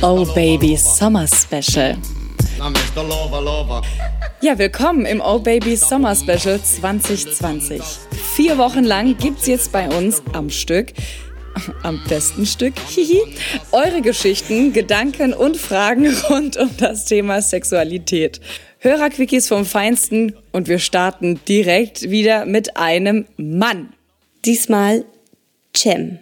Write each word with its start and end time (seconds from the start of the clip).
Oh 0.00 0.24
Baby 0.34 0.76
Summer 0.76 1.26
Special. 1.26 1.96
Ja, 4.40 4.58
willkommen 4.58 5.04
im 5.06 5.20
Oh 5.20 5.38
Baby 5.38 5.76
Summer 5.76 6.14
Special 6.14 6.62
2020. 6.62 7.82
Vier 8.34 8.58
Wochen 8.58 8.84
lang 8.84 9.16
gibt's 9.18 9.46
jetzt 9.46 9.72
bei 9.72 9.88
uns 9.88 10.22
am 10.32 10.50
Stück 10.50 10.92
am 11.82 12.00
besten 12.08 12.46
Stück, 12.46 12.74
hihi, 12.88 13.22
eure 13.72 14.00
Geschichten, 14.02 14.72
Gedanken 14.72 15.32
und 15.32 15.56
Fragen 15.56 16.14
rund 16.30 16.56
um 16.56 16.70
das 16.78 17.04
Thema 17.04 17.42
Sexualität. 17.42 18.40
Hörerquickies 18.80 19.48
vom 19.48 19.64
Feinsten 19.64 20.36
und 20.52 20.68
wir 20.68 20.78
starten 20.78 21.40
direkt 21.48 22.10
wieder 22.10 22.46
mit 22.46 22.76
einem 22.76 23.26
Mann. 23.36 23.92
Diesmal 24.44 25.04
Cem. 25.76 26.18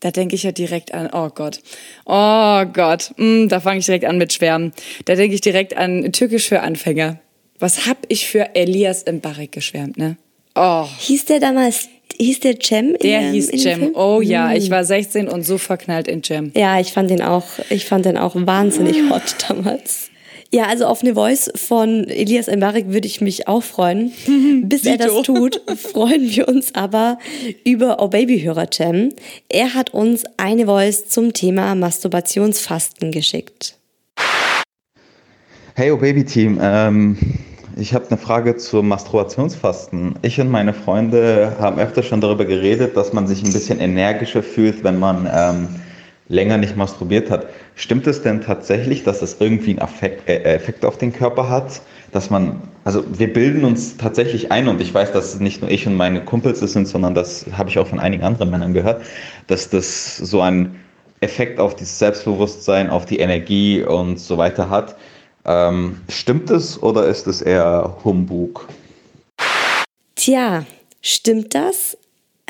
Da 0.00 0.10
denke 0.10 0.36
ich 0.36 0.44
ja 0.44 0.52
direkt 0.52 0.94
an, 0.94 1.10
oh 1.12 1.28
Gott, 1.30 1.60
oh 2.04 2.64
Gott, 2.72 3.12
mm, 3.16 3.48
da 3.48 3.60
fange 3.60 3.80
ich 3.80 3.86
direkt 3.86 4.04
an 4.04 4.18
mit 4.18 4.32
Schwärmen. 4.32 4.72
Da 5.06 5.16
denke 5.16 5.34
ich 5.34 5.40
direkt 5.40 5.76
an 5.76 6.12
Türkisch 6.12 6.48
für 6.48 6.60
Anfänger. 6.60 7.18
Was 7.58 7.86
hab 7.86 7.98
ich 8.08 8.26
für 8.26 8.54
Elias 8.54 9.04
Mbarek 9.10 9.50
geschwärmt, 9.50 9.98
ne? 9.98 10.16
Oh. 10.54 10.86
Hieß 10.98 11.24
der 11.26 11.40
damals, 11.40 11.88
hieß 12.16 12.40
der 12.40 12.60
Cem? 12.60 12.96
Der 13.02 13.28
in, 13.28 13.32
hieß 13.32 13.50
Cem. 13.60 13.94
Oh 13.94 14.20
ja, 14.20 14.52
ich 14.52 14.70
war 14.70 14.84
16 14.84 15.28
und 15.28 15.42
so 15.42 15.58
verknallt 15.58 16.06
in 16.06 16.22
Cem. 16.22 16.52
Ja, 16.54 16.78
ich 16.78 16.92
fand 16.92 17.10
den 17.10 17.22
auch, 17.22 17.44
ich 17.70 17.84
fand 17.84 18.04
den 18.04 18.16
auch 18.16 18.34
wahnsinnig 18.36 19.10
hot 19.10 19.36
damals. 19.48 20.10
Ja, 20.50 20.64
also 20.64 20.86
auf 20.86 21.02
eine 21.02 21.14
Voice 21.14 21.50
von 21.56 22.08
Elias 22.08 22.46
Mbarek 22.46 22.88
würde 22.88 23.06
ich 23.06 23.20
mich 23.20 23.48
auch 23.48 23.62
freuen. 23.62 24.12
Bis 24.64 24.86
er 24.86 24.96
das 24.96 25.22
tut, 25.22 25.60
freuen 25.76 26.30
wir 26.30 26.48
uns 26.48 26.74
aber 26.74 27.18
über 27.64 28.02
Oh 28.02 28.08
Baby 28.08 28.40
Hörer 28.40 28.68
Cem. 28.72 29.10
Er 29.50 29.74
hat 29.74 29.92
uns 29.92 30.24
eine 30.38 30.64
Voice 30.64 31.08
zum 31.08 31.34
Thema 31.34 31.74
Masturbationsfasten 31.74 33.12
geschickt. 33.12 33.76
Hey 35.74 35.90
Oh 35.90 35.98
Baby 35.98 36.24
Team, 36.24 36.58
ähm, 36.62 37.18
ich 37.76 37.92
habe 37.92 38.06
eine 38.08 38.16
Frage 38.16 38.56
zum 38.56 38.88
Masturbationsfasten. 38.88 40.14
Ich 40.22 40.40
und 40.40 40.48
meine 40.48 40.72
Freunde 40.72 41.56
haben 41.60 41.78
öfter 41.78 42.02
schon 42.02 42.22
darüber 42.22 42.46
geredet, 42.46 42.96
dass 42.96 43.12
man 43.12 43.26
sich 43.26 43.44
ein 43.44 43.52
bisschen 43.52 43.80
energischer 43.80 44.42
fühlt, 44.42 44.82
wenn 44.82 44.98
man 44.98 45.28
ähm, 45.30 45.68
länger 46.28 46.58
nicht 46.58 46.76
masturbiert 46.76 47.30
hat. 47.30 47.46
Stimmt 47.74 48.06
es 48.06 48.22
denn 48.22 48.40
tatsächlich, 48.40 49.04
dass 49.04 49.22
es 49.22 49.36
irgendwie 49.40 49.70
einen 49.70 49.78
Effekt, 49.78 50.28
äh, 50.28 50.42
Effekt 50.42 50.84
auf 50.84 50.98
den 50.98 51.12
Körper 51.12 51.48
hat? 51.48 51.80
Dass 52.12 52.30
man, 52.30 52.62
also 52.84 53.04
wir 53.18 53.32
bilden 53.32 53.64
uns 53.64 53.96
tatsächlich 53.96 54.50
ein 54.52 54.68
und 54.68 54.80
ich 54.80 54.92
weiß, 54.92 55.12
dass 55.12 55.40
nicht 55.40 55.60
nur 55.60 55.70
ich 55.70 55.86
und 55.86 55.94
meine 55.94 56.24
Kumpels 56.24 56.62
es 56.62 56.72
sind, 56.72 56.88
sondern 56.88 57.14
das 57.14 57.46
habe 57.52 57.68
ich 57.70 57.78
auch 57.78 57.86
von 57.86 58.00
einigen 58.00 58.22
anderen 58.22 58.50
Männern 58.50 58.74
gehört, 58.74 59.02
dass 59.46 59.68
das 59.68 60.16
so 60.16 60.40
einen 60.40 60.76
Effekt 61.20 61.58
auf 61.58 61.74
das 61.74 61.98
Selbstbewusstsein, 61.98 62.90
auf 62.90 63.04
die 63.06 63.18
Energie 63.18 63.82
und 63.82 64.18
so 64.18 64.38
weiter 64.38 64.70
hat. 64.70 64.96
Ähm, 65.44 66.00
stimmt 66.08 66.50
es 66.50 66.82
oder 66.82 67.06
ist 67.06 67.26
es 67.26 67.42
eher 67.42 67.96
Humbug? 68.04 68.68
Tja, 70.14 70.64
stimmt 71.00 71.54
das? 71.54 71.96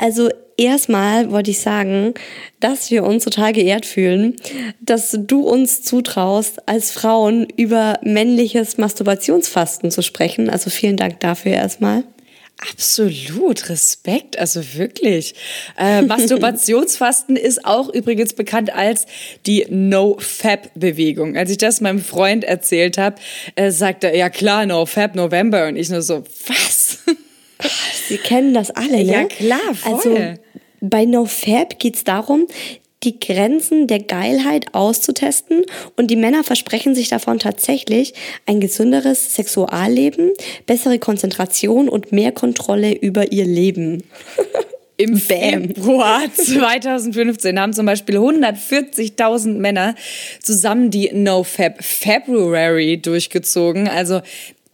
Also 0.00 0.30
erstmal 0.56 1.30
wollte 1.32 1.50
ich 1.50 1.60
sagen, 1.60 2.14
dass 2.60 2.90
wir 2.90 3.04
uns 3.04 3.24
total 3.24 3.52
geehrt 3.52 3.84
fühlen, 3.84 4.36
dass 4.80 5.16
du 5.18 5.40
uns 5.40 5.82
zutraust, 5.82 6.68
als 6.68 6.92
Frauen 6.92 7.46
über 7.56 7.98
männliches 8.02 8.78
Masturbationsfasten 8.78 9.90
zu 9.90 10.02
sprechen. 10.02 10.50
Also 10.50 10.70
vielen 10.70 10.96
Dank 10.96 11.20
dafür 11.20 11.52
erstmal. 11.52 12.04
Absolut, 12.72 13.68
Respekt, 13.68 14.36
also 14.36 14.74
wirklich. 14.74 15.34
Äh, 15.78 16.02
Masturbationsfasten 16.02 17.36
ist 17.36 17.64
auch 17.64 17.88
übrigens 17.92 18.34
bekannt 18.34 18.74
als 18.74 19.06
die 19.46 19.66
No-Fab-Bewegung. 19.68 21.36
Als 21.36 21.50
ich 21.50 21.58
das 21.58 21.80
meinem 21.80 22.00
Freund 22.00 22.42
erzählt 22.42 22.98
habe, 22.98 23.16
äh, 23.54 23.70
sagte 23.70 24.08
er, 24.08 24.16
ja 24.16 24.28
klar, 24.28 24.66
No-Fab 24.66 25.14
November. 25.14 25.68
Und 25.68 25.76
ich 25.76 25.88
nur 25.88 26.02
so, 26.02 26.24
was? 26.48 26.98
Sie 28.08 28.18
kennen 28.18 28.54
das 28.54 28.70
alle, 28.70 29.04
ne? 29.04 29.12
Ja, 29.12 29.24
klar, 29.24 29.74
voll. 29.74 29.92
Also 29.94 30.16
bei 30.80 31.04
NoFab 31.04 31.78
geht 31.78 31.96
es 31.96 32.04
darum, 32.04 32.46
die 33.04 33.20
Grenzen 33.20 33.86
der 33.86 34.00
Geilheit 34.00 34.74
auszutesten 34.74 35.64
und 35.96 36.10
die 36.10 36.16
Männer 36.16 36.42
versprechen 36.42 36.94
sich 36.94 37.08
davon 37.08 37.38
tatsächlich 37.38 38.14
ein 38.46 38.60
gesünderes 38.60 39.34
Sexualleben, 39.34 40.32
bessere 40.66 40.98
Konzentration 40.98 41.88
und 41.88 42.10
mehr 42.10 42.32
Kontrolle 42.32 42.92
über 42.94 43.30
ihr 43.30 43.44
Leben. 43.44 44.02
Im 44.96 45.16
Februar 45.16 46.22
2015 46.34 47.60
haben 47.60 47.72
zum 47.72 47.86
Beispiel 47.86 48.18
140.000 48.18 49.54
Männer 49.54 49.94
zusammen 50.42 50.90
die 50.90 51.12
NoFab 51.12 51.84
February 51.84 53.00
durchgezogen, 53.00 53.86
also 53.86 54.22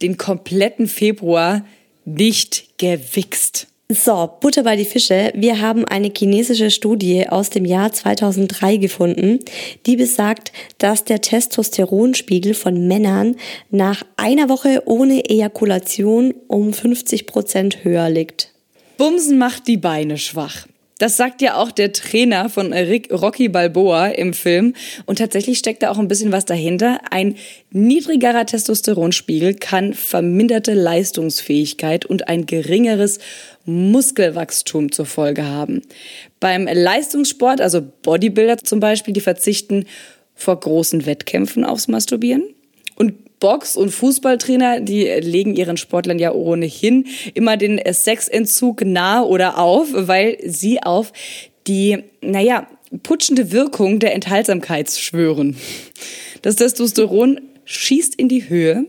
den 0.01 0.17
kompletten 0.17 0.87
Februar 0.87 1.63
nicht 2.05 2.77
gewichst. 2.77 3.67
So, 3.87 4.31
Butter 4.39 4.63
bei 4.63 4.75
die 4.75 4.85
Fische. 4.85 5.31
Wir 5.35 5.61
haben 5.61 5.85
eine 5.85 6.11
chinesische 6.15 6.71
Studie 6.71 7.27
aus 7.29 7.51
dem 7.51 7.65
Jahr 7.65 7.91
2003 7.93 8.77
gefunden, 8.77 9.39
die 9.85 9.95
besagt, 9.95 10.51
dass 10.79 11.03
der 11.03 11.21
Testosteronspiegel 11.21 12.55
von 12.55 12.87
Männern 12.87 13.35
nach 13.69 14.03
einer 14.17 14.49
Woche 14.49 14.81
ohne 14.85 15.29
Ejakulation 15.29 16.33
um 16.47 16.73
50 16.73 17.27
Prozent 17.27 17.83
höher 17.83 18.09
liegt. 18.09 18.55
Bumsen 18.97 19.37
macht 19.37 19.67
die 19.67 19.77
Beine 19.77 20.17
schwach. 20.17 20.65
Das 20.97 21.17
sagt 21.17 21.41
ja 21.41 21.57
auch 21.57 21.71
der 21.71 21.91
Trainer 21.91 22.47
von 22.47 22.71
Rick, 22.71 23.11
Rocky 23.11 23.49
Balboa 23.49 24.07
im 24.07 24.33
Film. 24.33 24.73
Und 25.05 25.17
tatsächlich 25.17 25.57
steckt 25.57 25.83
da 25.83 25.91
auch 25.91 25.97
ein 25.97 26.07
bisschen 26.07 26.31
was 26.31 26.45
dahinter. 26.45 27.01
Ein 27.11 27.35
niedrigerer 27.71 28.45
Testosteronspiegel 28.45 29.55
kann 29.55 29.93
verminderte 29.93 30.73
Leistungsfähigkeit 30.73 32.05
und 32.05 32.29
ein 32.29 32.45
geringeres 32.45 33.19
Muskelwachstum 33.65 34.93
zur 34.93 35.05
Folge 35.05 35.45
haben. 35.45 35.81
Beim 36.39 36.65
Leistungssport, 36.65 37.59
also 37.59 37.81
Bodybuilder 37.81 38.59
zum 38.59 38.79
Beispiel, 38.79 39.13
die 39.13 39.21
verzichten 39.21 39.85
vor 40.33 40.57
großen 40.57 41.05
Wettkämpfen 41.05 41.65
aufs 41.65 41.89
Masturbieren. 41.89 42.54
Box- 43.39 43.77
und 43.77 43.89
Fußballtrainer, 43.89 44.81
die 44.81 45.03
legen 45.05 45.55
ihren 45.55 45.77
Sportlern 45.77 46.19
ja 46.19 46.31
ohnehin 46.31 47.05
immer 47.33 47.57
den 47.57 47.81
Sexentzug 47.91 48.85
nahe 48.85 49.25
oder 49.25 49.57
auf, 49.57 49.87
weil 49.91 50.37
sie 50.45 50.81
auf 50.81 51.11
die, 51.67 52.03
naja, 52.21 52.67
putschende 53.03 53.51
Wirkung 53.51 53.99
der 53.99 54.13
Enthaltsamkeit 54.13 54.89
schwören. 54.91 55.57
Das 56.41 56.55
Testosteron 56.55 57.41
schießt 57.65 58.15
in 58.15 58.29
die 58.29 58.47
Höhe 58.49 58.85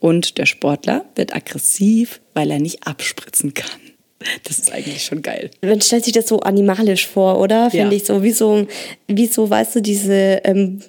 und 0.00 0.38
der 0.38 0.46
Sportler 0.46 1.04
wird 1.14 1.34
aggressiv, 1.34 2.20
weil 2.34 2.50
er 2.50 2.58
nicht 2.58 2.86
abspritzen 2.86 3.54
kann. 3.54 3.80
Das 4.44 4.58
ist 4.58 4.72
eigentlich 4.72 5.04
schon 5.04 5.22
geil. 5.22 5.50
Man 5.62 5.80
stellt 5.80 6.04
sich 6.04 6.12
das 6.12 6.28
so 6.28 6.40
animalisch 6.40 7.06
vor, 7.06 7.40
oder? 7.40 7.70
Finde 7.70 7.86
ja. 7.86 7.92
ich 7.92 8.04
so, 8.04 8.22
wie 8.22 8.30
so, 8.30 8.66
wie 9.08 9.26
so, 9.26 9.50
weißt 9.50 9.76
du, 9.76 9.82
diese 9.82 10.40
ähm, 10.44 10.80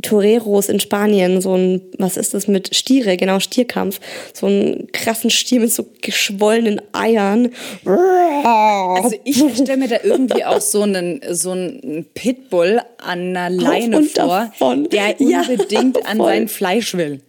Toreros 0.00 0.68
in 0.68 0.80
Spanien, 0.80 1.40
so 1.40 1.54
ein, 1.54 1.82
was 1.98 2.16
ist 2.16 2.32
das 2.34 2.48
mit 2.48 2.74
Stiere, 2.74 3.16
genau, 3.16 3.40
Stierkampf, 3.40 4.00
so 4.32 4.46
einen 4.46 4.90
krassen 4.92 5.30
Stier 5.30 5.60
mit 5.60 5.72
so 5.72 5.86
geschwollenen 6.00 6.80
Eiern. 6.92 7.50
Also 7.84 9.16
ich 9.24 9.36
stelle 9.36 9.76
mir 9.76 9.88
da 9.88 9.98
irgendwie 10.02 10.44
auch 10.44 10.60
so 10.60 10.82
einen, 10.82 11.20
so 11.30 11.50
einen 11.50 12.06
Pitbull 12.14 12.80
an 12.98 13.36
einer 13.36 13.50
Leine 13.50 14.02
vor, 14.02 14.50
davon. 14.50 14.88
der 14.88 15.16
unbedingt 15.20 15.98
ja, 15.98 16.04
an 16.04 16.18
sein 16.18 16.48
Fleisch 16.48 16.94
will. 16.94 17.20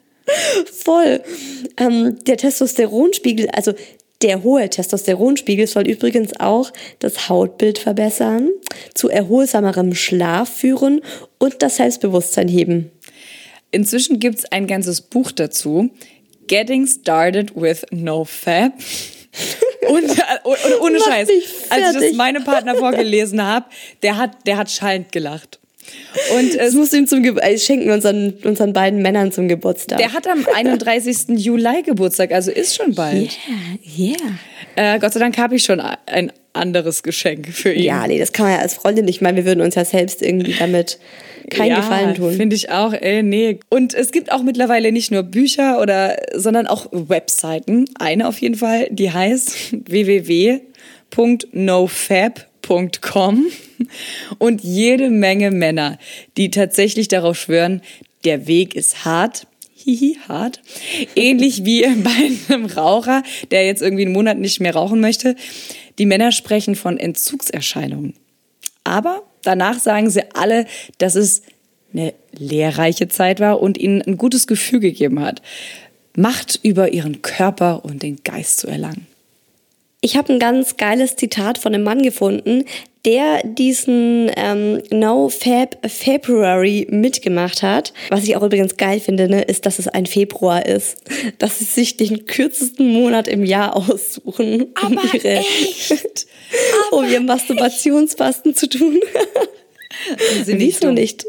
Voll. 0.72 1.22
Ähm, 1.78 2.18
der 2.26 2.38
Testosteronspiegel, 2.38 3.50
also 3.50 3.74
der 4.24 4.44
hohe 4.44 4.70
Testosteronspiegel 4.70 5.68
soll 5.68 5.88
übrigens 5.88 6.40
auch 6.40 6.72
das 7.00 7.30
Hautbild 7.30 7.78
verbessern, 7.78 8.50
zu 8.94 9.10
erholsamerem 9.10 9.94
Schlaf 9.94 10.50
führen 10.50 11.02
und 11.38 11.62
das 11.62 11.76
Selbstbewusstsein 11.76 12.48
heben. 12.48 12.92
Inzwischen 13.72 14.20
gibt 14.20 14.40
es 14.40 14.52
ein 14.52 14.68
ganzes 14.68 15.02
Buch 15.02 15.32
dazu. 15.32 15.90
Getting 16.48 16.88
Started 16.88 17.56
with 17.56 17.86
No 17.92 18.24
Fab. 18.24 18.74
und, 19.90 20.04
und, 20.04 20.66
und 20.66 20.82
ohne 20.82 21.00
Scheiß, 21.00 21.30
als 21.70 21.96
ich 21.96 22.02
das 22.02 22.14
meinem 22.14 22.44
Partner 22.44 22.76
vorgelesen 22.78 23.44
habe, 23.44 23.66
der 24.04 24.18
hat, 24.18 24.46
der 24.46 24.58
hat 24.58 24.72
schallend 24.72 25.12
gelacht. 25.12 25.60
Und 26.38 26.56
es 26.56 26.74
muss 26.74 26.94
ihm 26.94 27.08
zum 27.08 27.24
Ge 27.24 27.36
äh, 27.40 27.58
schenken 27.58 27.92
unseren, 27.92 28.34
unseren 28.44 28.74
beiden 28.74 29.02
Männern 29.02 29.32
zum 29.32 29.48
Geburtstag. 29.48 29.98
Der 29.98 30.14
hat 30.14 30.28
am 30.28 30.46
31. 30.56 31.38
Juli 31.38 31.82
Geburtstag, 31.84 32.32
also 32.32 32.52
ist 32.52 32.76
schon 32.76 32.94
bald. 32.94 33.38
Yeah, 33.98 34.16
yeah. 34.16 34.96
Äh, 34.96 35.00
Gott 35.00 35.14
sei 35.14 35.20
Dank 35.20 35.38
habe 35.38 35.56
ich 35.56 35.64
schon 35.64 35.80
ein 35.80 36.32
anderes 36.54 37.04
Geschenk 37.04 37.50
für 37.50 37.74
ihn. 37.74 37.84
Ja, 37.84 38.08
nee, 38.08 38.20
das 38.20 38.32
kann 38.32 38.46
man 38.46 38.56
ja 38.56 38.62
als 38.62 38.76
Freundin 38.76 39.06
nicht. 39.06 39.18
Ich 39.18 39.22
meine, 39.22 39.38
wir 39.38 39.46
würden 39.46 39.62
uns 39.62 39.76
ja 39.76 39.86
selbst 39.86 40.22
irgendwie 40.22 40.56
damit 40.58 41.00
keinen 41.50 41.70
ja, 41.70 41.78
Gefallen 41.78 42.16
tun. 42.16 42.34
Finde 42.34 42.56
ich 42.56 42.70
auch, 42.70 42.94
ey, 42.94 43.24
nee. 43.24 43.60
Und 43.70 43.94
es 43.94 44.12
gibt 44.12 44.32
auch 44.32 44.44
mittlerweile 44.44 44.92
nicht 44.92 45.12
nur 45.12 45.24
Bücher 45.24 45.82
oder, 45.82 46.18
sondern 46.36 46.68
auch 46.68 46.88
Webseiten. 46.92 47.86
Eine 48.00 48.28
auf 48.28 48.40
jeden 48.40 48.56
Fall, 48.56 48.88
die 48.92 49.12
heißt 49.12 49.72
www.nofab.com 49.90 52.53
und 52.70 53.02
und 54.40 54.64
jede 54.64 55.10
Menge 55.10 55.52
Männer, 55.52 55.98
die 56.38 56.50
tatsächlich 56.52 57.08
darauf 57.08 57.38
schwören, 57.38 57.82
der 58.24 58.48
Weg 58.48 58.76
ist 58.76 59.06
hart, 59.06 59.48
hihi, 59.74 60.18
hart. 60.28 60.62
Ähnlich 61.16 61.66
wie 61.66 61.82
bei 62.04 62.54
einem 62.54 62.66
Raucher, 62.66 63.24
der 63.52 63.66
jetzt 63.66 63.82
irgendwie 63.82 64.06
einen 64.06 64.14
Monat 64.14 64.38
nicht 64.38 64.60
mehr 64.60 64.74
rauchen 64.74 65.00
möchte. 65.00 65.36
Die 66.00 66.06
Männer 66.06 66.32
sprechen 66.32 66.76
von 66.76 66.98
Entzugserscheinungen. 66.98 68.16
Aber 68.84 69.24
danach 69.44 69.80
sagen 69.80 70.10
sie 70.10 70.24
alle, 70.34 70.66
dass 70.98 71.16
es 71.16 71.44
eine 71.94 72.14
lehrreiche 72.32 73.08
Zeit 73.08 73.40
war 73.40 73.62
und 73.62 73.78
ihnen 73.78 74.02
ein 74.02 74.18
gutes 74.18 74.48
Gefühl 74.48 74.80
gegeben 74.80 75.20
hat, 75.20 75.42
Macht 76.16 76.60
über 76.62 76.94
ihren 76.94 77.24
Körper 77.24 77.84
und 77.86 78.04
den 78.04 78.24
Geist 78.24 78.60
zu 78.60 78.68
erlangen. 78.68 79.08
Ich 80.04 80.18
habe 80.18 80.34
ein 80.34 80.40
ganz 80.40 80.76
geiles 80.76 81.16
Zitat 81.16 81.58
von 81.58 81.74
einem 81.74 81.86
Mann 81.86 82.02
gefunden, 82.02 82.66
der 83.06 83.42
diesen 83.46 84.30
ähm, 84.36 84.84
No 84.92 85.30
Fab 85.30 85.78
February 85.90 86.86
mitgemacht 86.90 87.64
hat. 87.64 87.94
Was 88.10 88.26
ich 88.26 88.36
auch 88.36 88.44
übrigens 88.44 88.76
geil 88.76 89.00
finde, 89.00 89.30
ne, 89.30 89.44
ist, 89.44 89.66
dass 89.66 89.80
es 89.80 89.88
ein 89.88 90.06
Februar 90.06 90.66
ist. 90.66 90.98
Dass 91.40 91.60
sie 91.60 91.64
sich 91.64 91.96
den 91.96 92.26
kürzesten 92.26 92.92
Monat 92.92 93.30
im 93.30 93.46
Jahr 93.46 93.78
aussuchen, 93.78 94.74
Aber 94.76 94.88
um, 94.88 95.10
ihre, 95.14 95.38
echt? 95.38 96.28
um 96.92 97.10
ihr 97.10 97.22
Masturbationsfasten 97.22 98.56
zu 98.56 98.68
tun. 98.68 99.00
Wieso 100.46 100.92
nicht? 100.92 101.26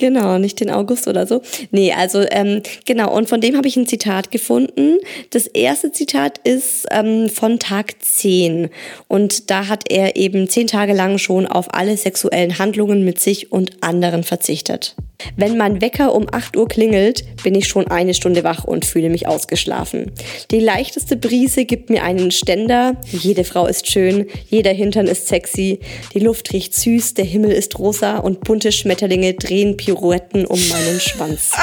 Genau, 0.00 0.38
nicht 0.38 0.60
den 0.60 0.70
August 0.70 1.08
oder 1.08 1.26
so. 1.26 1.42
Nee, 1.72 1.92
also 1.92 2.24
ähm, 2.30 2.62
genau, 2.86 3.14
und 3.14 3.28
von 3.28 3.42
dem 3.42 3.54
habe 3.54 3.68
ich 3.68 3.76
ein 3.76 3.86
Zitat 3.86 4.30
gefunden. 4.30 4.96
Das 5.28 5.46
erste 5.46 5.92
Zitat 5.92 6.38
ist 6.38 6.86
ähm, 6.90 7.28
von 7.28 7.58
Tag 7.58 8.02
10. 8.02 8.70
Und 9.08 9.50
da 9.50 9.68
hat 9.68 9.92
er 9.92 10.16
eben 10.16 10.48
zehn 10.48 10.66
Tage 10.66 10.94
lang 10.94 11.18
schon 11.18 11.46
auf 11.46 11.74
alle 11.74 11.98
sexuellen 11.98 12.58
Handlungen 12.58 13.04
mit 13.04 13.20
sich 13.20 13.52
und 13.52 13.82
anderen 13.82 14.24
verzichtet. 14.24 14.96
Wenn 15.36 15.56
mein 15.56 15.80
Wecker 15.80 16.14
um 16.14 16.26
8 16.30 16.56
Uhr 16.56 16.68
klingelt, 16.68 17.24
bin 17.42 17.54
ich 17.54 17.68
schon 17.68 17.86
eine 17.88 18.14
Stunde 18.14 18.44
wach 18.44 18.64
und 18.64 18.84
fühle 18.84 19.10
mich 19.10 19.26
ausgeschlafen. 19.26 20.12
Die 20.50 20.60
leichteste 20.60 21.16
Brise 21.16 21.64
gibt 21.64 21.90
mir 21.90 22.02
einen 22.02 22.30
Ständer. 22.30 22.96
Jede 23.10 23.44
Frau 23.44 23.66
ist 23.66 23.90
schön, 23.90 24.26
jeder 24.48 24.72
Hintern 24.72 25.06
ist 25.06 25.28
sexy. 25.28 25.80
Die 26.14 26.20
Luft 26.20 26.52
riecht 26.52 26.74
süß, 26.74 27.14
der 27.14 27.24
Himmel 27.24 27.52
ist 27.52 27.78
rosa 27.78 28.18
und 28.18 28.40
bunte 28.40 28.72
Schmetterlinge 28.72 29.34
drehen 29.34 29.76
Pirouetten 29.90 30.46
um 30.46 30.68
meinen 30.68 31.00
Schwanz. 31.00 31.50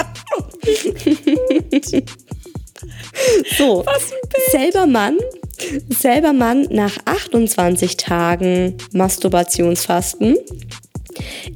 so, 3.58 3.86
selber 4.52 4.86
Mann, 4.86 5.18
selber 5.90 6.34
Mann 6.34 6.68
nach 6.70 6.98
28 7.06 7.96
Tagen 7.96 8.76
Masturbationsfasten 8.92 10.36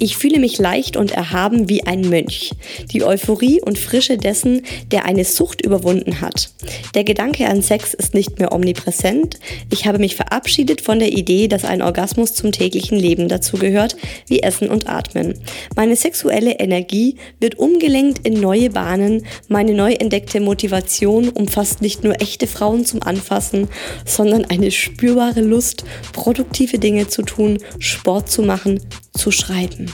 ich 0.01 0.17
fühle 0.17 0.39
mich 0.39 0.57
leicht 0.57 0.97
und 0.97 1.11
erhaben 1.11 1.69
wie 1.69 1.83
ein 1.83 2.01
Mönch. 2.01 2.53
Die 2.91 3.03
Euphorie 3.03 3.61
und 3.61 3.77
Frische 3.77 4.17
dessen, 4.17 4.63
der 4.91 5.05
eine 5.05 5.23
Sucht 5.23 5.63
überwunden 5.63 6.21
hat. 6.21 6.49
Der 6.95 7.03
Gedanke 7.03 7.47
an 7.47 7.61
Sex 7.61 7.93
ist 7.93 8.15
nicht 8.15 8.39
mehr 8.39 8.51
omnipräsent. 8.51 9.39
Ich 9.69 9.85
habe 9.85 9.99
mich 9.99 10.15
verabschiedet 10.15 10.81
von 10.81 10.97
der 10.97 11.11
Idee, 11.11 11.47
dass 11.47 11.65
ein 11.65 11.83
Orgasmus 11.83 12.33
zum 12.33 12.51
täglichen 12.51 12.97
Leben 12.97 13.27
dazugehört, 13.27 13.95
wie 14.25 14.41
Essen 14.41 14.69
und 14.71 14.89
Atmen. 14.89 15.35
Meine 15.75 15.95
sexuelle 15.95 16.53
Energie 16.53 17.17
wird 17.39 17.59
umgelenkt 17.59 18.25
in 18.25 18.41
neue 18.41 18.71
Bahnen. 18.71 19.27
Meine 19.49 19.75
neu 19.75 19.93
entdeckte 19.93 20.39
Motivation 20.39 21.29
umfasst 21.29 21.83
nicht 21.83 22.03
nur 22.03 22.19
echte 22.19 22.47
Frauen 22.47 22.85
zum 22.85 23.03
Anfassen, 23.03 23.67
sondern 24.05 24.45
eine 24.45 24.71
spürbare 24.71 25.41
Lust, 25.41 25.83
produktive 26.11 26.79
Dinge 26.79 27.07
zu 27.07 27.21
tun, 27.21 27.59
Sport 27.77 28.31
zu 28.31 28.41
machen, 28.41 28.79
zu 29.13 29.29
schreiben. 29.29 29.90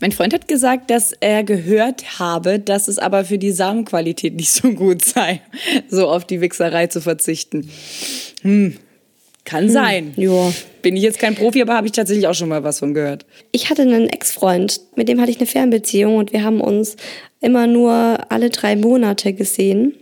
Mein 0.00 0.12
Freund 0.12 0.34
hat 0.34 0.48
gesagt, 0.48 0.90
dass 0.90 1.12
er 1.12 1.44
gehört 1.44 2.18
habe, 2.18 2.58
dass 2.58 2.88
es 2.88 2.98
aber 2.98 3.24
für 3.24 3.38
die 3.38 3.52
Samenqualität 3.52 4.34
nicht 4.34 4.50
so 4.50 4.72
gut 4.72 5.04
sei, 5.04 5.40
so 5.88 6.08
auf 6.08 6.24
die 6.24 6.40
Wichserei 6.40 6.86
zu 6.88 7.00
verzichten. 7.00 7.70
Hm, 8.42 8.76
kann 9.44 9.64
hm, 9.64 9.70
sein. 9.70 10.14
Ja. 10.16 10.52
Bin 10.82 10.96
ich 10.96 11.02
jetzt 11.02 11.18
kein 11.18 11.34
Profi, 11.34 11.62
aber 11.62 11.74
habe 11.74 11.86
ich 11.86 11.92
tatsächlich 11.92 12.26
auch 12.26 12.34
schon 12.34 12.48
mal 12.48 12.64
was 12.64 12.78
von 12.78 12.94
gehört. 12.94 13.26
Ich 13.52 13.70
hatte 13.70 13.82
einen 13.82 14.08
Ex-Freund, 14.08 14.80
mit 14.96 15.08
dem 15.08 15.20
hatte 15.20 15.30
ich 15.30 15.38
eine 15.38 15.46
Fernbeziehung 15.46 16.16
und 16.16 16.32
wir 16.32 16.44
haben 16.44 16.60
uns 16.60 16.96
immer 17.40 17.66
nur 17.66 18.20
alle 18.30 18.50
drei 18.50 18.76
Monate 18.76 19.32
gesehen. 19.32 19.94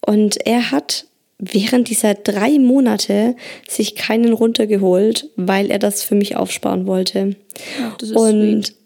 Und 0.00 0.46
er 0.46 0.70
hat 0.70 1.06
während 1.38 1.88
dieser 1.88 2.14
drei 2.14 2.58
Monate 2.58 3.34
sich 3.68 3.94
keinen 3.94 4.32
runtergeholt, 4.32 5.28
weil 5.36 5.70
er 5.70 5.78
das 5.78 6.02
für 6.02 6.14
mich 6.14 6.36
aufsparen 6.36 6.86
wollte. 6.86 7.36
Ach, 7.82 7.96
das 7.96 8.10
ist 8.10 8.16
und 8.16 8.66
sweet. 8.66 8.79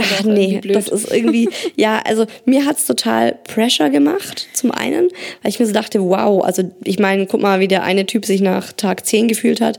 Ach 0.00 0.24
nee, 0.24 0.60
das 0.62 0.88
ist 0.88 1.12
irgendwie, 1.12 1.48
ja, 1.76 2.00
also 2.04 2.26
mir 2.44 2.66
hat's 2.66 2.86
total 2.86 3.36
Pressure 3.44 3.90
gemacht, 3.90 4.48
zum 4.52 4.70
einen, 4.70 5.08
weil 5.42 5.50
ich 5.50 5.58
mir 5.58 5.66
so 5.66 5.72
dachte, 5.72 6.00
wow, 6.02 6.42
also 6.42 6.62
ich 6.84 6.98
meine, 6.98 7.26
guck 7.26 7.40
mal, 7.40 7.60
wie 7.60 7.68
der 7.68 7.82
eine 7.82 8.06
Typ 8.06 8.24
sich 8.24 8.40
nach 8.40 8.72
Tag 8.72 9.06
10 9.06 9.28
gefühlt 9.28 9.60
hat 9.60 9.78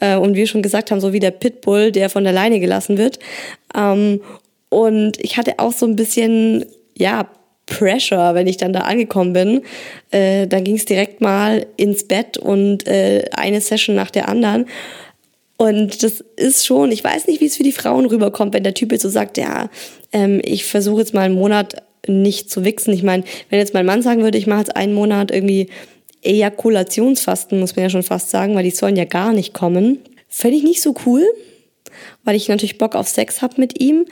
äh, 0.00 0.16
und 0.16 0.34
wir 0.34 0.46
schon 0.46 0.62
gesagt 0.62 0.90
haben, 0.90 1.00
so 1.00 1.12
wie 1.12 1.20
der 1.20 1.30
Pitbull, 1.30 1.92
der 1.92 2.10
von 2.10 2.24
der 2.24 2.32
Leine 2.32 2.60
gelassen 2.60 2.98
wird. 2.98 3.18
Ähm, 3.76 4.20
und 4.68 5.18
ich 5.20 5.36
hatte 5.36 5.54
auch 5.58 5.72
so 5.72 5.86
ein 5.86 5.96
bisschen, 5.96 6.66
ja, 6.96 7.28
Pressure, 7.66 8.34
wenn 8.34 8.46
ich 8.46 8.56
dann 8.56 8.72
da 8.72 8.80
angekommen 8.80 9.32
bin. 9.32 9.62
Äh, 10.12 10.46
dann 10.46 10.64
ging 10.64 10.76
es 10.76 10.84
direkt 10.84 11.20
mal 11.20 11.66
ins 11.76 12.06
Bett 12.06 12.38
und 12.38 12.86
äh, 12.86 13.24
eine 13.32 13.60
Session 13.60 13.96
nach 13.96 14.10
der 14.10 14.28
anderen. 14.28 14.66
Und 15.56 16.02
das 16.02 16.22
ist 16.36 16.66
schon, 16.66 16.92
ich 16.92 17.02
weiß 17.02 17.26
nicht, 17.26 17.40
wie 17.40 17.46
es 17.46 17.56
für 17.56 17.62
die 17.62 17.72
Frauen 17.72 18.06
rüberkommt, 18.06 18.52
wenn 18.52 18.62
der 18.62 18.74
Typ 18.74 18.92
jetzt 18.92 19.02
so 19.02 19.08
sagt, 19.08 19.38
ja, 19.38 19.70
ähm, 20.12 20.40
ich 20.44 20.64
versuche 20.64 21.00
jetzt 21.00 21.14
mal 21.14 21.22
einen 21.22 21.34
Monat 21.34 21.82
nicht 22.06 22.50
zu 22.50 22.64
wichsen. 22.64 22.92
Ich 22.92 23.02
meine, 23.02 23.24
wenn 23.48 23.58
jetzt 23.58 23.74
mein 23.74 23.86
Mann 23.86 24.02
sagen 24.02 24.22
würde, 24.22 24.38
ich 24.38 24.46
mache 24.46 24.60
jetzt 24.60 24.76
einen 24.76 24.94
Monat 24.94 25.30
irgendwie 25.30 25.68
Ejakulationsfasten, 26.22 27.58
muss 27.58 27.74
man 27.74 27.84
ja 27.84 27.90
schon 27.90 28.02
fast 28.02 28.30
sagen, 28.30 28.54
weil 28.54 28.64
die 28.64 28.70
sollen 28.70 28.96
ja 28.96 29.04
gar 29.04 29.32
nicht 29.32 29.54
kommen. 29.54 30.00
Fände 30.28 30.58
ich 30.58 30.64
nicht 30.64 30.82
so 30.82 30.94
cool, 31.06 31.24
weil 32.24 32.36
ich 32.36 32.48
natürlich 32.48 32.78
Bock 32.78 32.94
auf 32.94 33.08
Sex 33.08 33.40
habe 33.42 33.54
mit 33.58 33.80
ihm. 33.80 34.06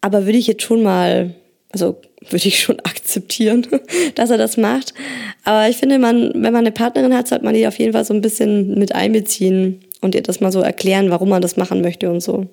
Aber 0.00 0.26
würde 0.26 0.38
ich 0.38 0.46
jetzt 0.46 0.62
schon 0.62 0.82
mal 0.82 1.34
also 1.74 1.96
würde 2.30 2.48
ich 2.48 2.60
schon 2.60 2.80
akzeptieren, 2.84 3.66
dass 4.14 4.30
er 4.30 4.38
das 4.38 4.56
macht. 4.56 4.94
Aber 5.42 5.68
ich 5.68 5.76
finde, 5.76 5.98
man, 5.98 6.30
wenn 6.34 6.52
man 6.52 6.56
eine 6.56 6.72
Partnerin 6.72 7.14
hat, 7.14 7.28
sollte 7.28 7.44
man 7.44 7.54
die 7.54 7.66
auf 7.66 7.78
jeden 7.78 7.92
Fall 7.92 8.04
so 8.04 8.14
ein 8.14 8.22
bisschen 8.22 8.78
mit 8.78 8.94
einbeziehen 8.94 9.83
und 10.04 10.14
ihr 10.14 10.22
das 10.22 10.40
mal 10.40 10.52
so 10.52 10.60
erklären, 10.60 11.10
warum 11.10 11.30
man 11.30 11.42
das 11.42 11.56
machen 11.56 11.80
möchte 11.80 12.10
und 12.10 12.20
so. 12.20 12.46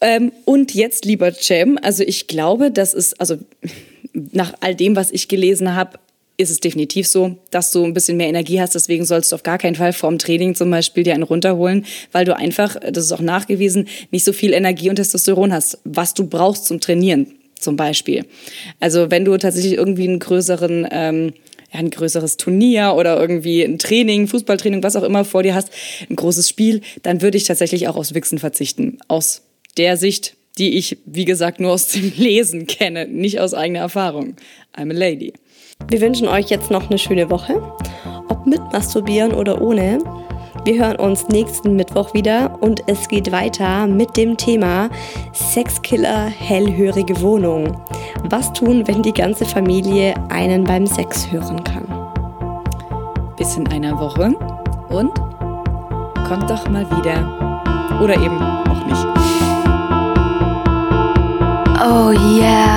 Ähm, 0.00 0.32
und 0.44 0.74
jetzt, 0.74 1.04
lieber 1.04 1.32
Cem, 1.32 1.78
also 1.82 2.04
ich 2.04 2.28
glaube, 2.28 2.70
das 2.70 2.94
ist, 2.94 3.20
also 3.20 3.36
nach 4.12 4.54
all 4.60 4.74
dem, 4.74 4.94
was 4.94 5.10
ich 5.10 5.26
gelesen 5.28 5.74
habe, 5.74 5.98
ist 6.36 6.50
es 6.50 6.60
definitiv 6.60 7.08
so, 7.08 7.36
dass 7.50 7.72
du 7.72 7.84
ein 7.84 7.94
bisschen 7.94 8.16
mehr 8.16 8.28
Energie 8.28 8.60
hast. 8.60 8.76
Deswegen 8.76 9.04
sollst 9.04 9.32
du 9.32 9.34
auf 9.34 9.42
gar 9.42 9.58
keinen 9.58 9.74
Fall 9.74 9.92
vorm 9.92 10.18
Training 10.18 10.54
zum 10.54 10.70
Beispiel 10.70 11.02
dir 11.02 11.14
einen 11.14 11.24
runterholen, 11.24 11.84
weil 12.12 12.24
du 12.24 12.36
einfach, 12.36 12.76
das 12.76 13.04
ist 13.04 13.12
auch 13.12 13.20
nachgewiesen, 13.20 13.88
nicht 14.12 14.24
so 14.24 14.32
viel 14.32 14.52
Energie 14.52 14.88
und 14.88 14.96
Testosteron 14.96 15.52
hast, 15.52 15.78
was 15.82 16.14
du 16.14 16.28
brauchst 16.28 16.66
zum 16.66 16.78
Trainieren 16.78 17.34
zum 17.58 17.74
Beispiel. 17.74 18.24
Also 18.78 19.10
wenn 19.10 19.24
du 19.24 19.36
tatsächlich 19.36 19.72
irgendwie 19.72 20.06
einen 20.06 20.20
größeren 20.20 20.86
ähm, 20.92 21.32
ja, 21.72 21.80
ein 21.80 21.90
größeres 21.90 22.36
Turnier 22.36 22.94
oder 22.96 23.20
irgendwie 23.20 23.62
ein 23.62 23.78
Training, 23.78 24.26
Fußballtraining, 24.26 24.82
was 24.82 24.96
auch 24.96 25.02
immer 25.02 25.24
vor 25.24 25.42
dir 25.42 25.54
hast, 25.54 25.70
ein 26.08 26.16
großes 26.16 26.48
Spiel, 26.48 26.80
dann 27.02 27.22
würde 27.22 27.36
ich 27.36 27.44
tatsächlich 27.44 27.88
auch 27.88 27.96
aufs 27.96 28.14
Wichsen 28.14 28.38
verzichten. 28.38 28.98
Aus 29.08 29.42
der 29.76 29.96
Sicht, 29.96 30.36
die 30.58 30.76
ich, 30.76 30.98
wie 31.06 31.24
gesagt, 31.24 31.60
nur 31.60 31.72
aus 31.72 31.88
dem 31.88 32.12
Lesen 32.16 32.66
kenne, 32.66 33.06
nicht 33.06 33.40
aus 33.40 33.54
eigener 33.54 33.80
Erfahrung. 33.80 34.36
I'm 34.76 34.90
a 34.90 34.98
lady. 34.98 35.32
Wir 35.88 36.00
wünschen 36.00 36.26
euch 36.26 36.50
jetzt 36.50 36.70
noch 36.70 36.90
eine 36.90 36.98
schöne 36.98 37.30
Woche. 37.30 37.62
Ob 38.28 38.46
mit 38.46 38.60
Masturbieren 38.72 39.32
oder 39.32 39.60
ohne. 39.62 39.98
Wir 40.68 40.84
hören 40.84 40.96
uns 40.96 41.28
nächsten 41.28 41.76
Mittwoch 41.76 42.12
wieder 42.12 42.58
und 42.60 42.82
es 42.86 43.08
geht 43.08 43.32
weiter 43.32 43.86
mit 43.86 44.18
dem 44.18 44.36
Thema 44.36 44.90
Sexkiller 45.32 46.26
hellhörige 46.26 47.22
Wohnung. 47.22 47.80
Was 48.24 48.52
tun, 48.52 48.86
wenn 48.86 49.02
die 49.02 49.14
ganze 49.14 49.46
Familie 49.46 50.12
einen 50.28 50.64
beim 50.64 50.86
Sex 50.86 51.32
hören 51.32 51.64
kann? 51.64 51.86
Bis 53.38 53.56
in 53.56 53.66
einer 53.68 53.98
Woche 53.98 54.34
und 54.90 55.14
kommt 56.28 56.50
doch 56.50 56.68
mal 56.68 56.84
wieder. 56.98 58.02
Oder 58.02 58.16
eben 58.16 58.38
auch 58.38 58.84
nicht. 58.84 59.06
Oh 61.80 62.10
yeah. 62.38 62.67